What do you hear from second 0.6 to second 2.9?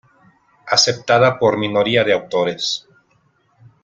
Aceptada por minoría de autores.